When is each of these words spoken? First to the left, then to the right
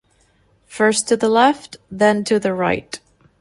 First 0.65 1.07
to 1.09 1.15
the 1.15 1.29
left, 1.29 1.77
then 1.91 2.23
to 2.23 2.39
the 2.39 2.55
right 2.55 2.99